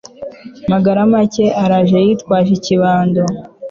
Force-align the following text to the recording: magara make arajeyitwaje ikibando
magara 0.71 1.01
make 1.13 1.45
arajeyitwaje 1.63 2.51
ikibando 2.57 3.23